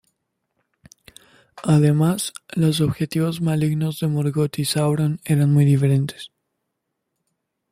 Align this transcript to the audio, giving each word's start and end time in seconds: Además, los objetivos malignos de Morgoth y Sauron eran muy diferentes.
Además, 1.61 2.33
los 2.55 2.81
objetivos 2.81 3.39
malignos 3.39 3.99
de 3.99 4.07
Morgoth 4.07 4.57
y 4.57 4.65
Sauron 4.65 5.21
eran 5.25 5.53
muy 5.53 5.63
diferentes. 5.63 6.31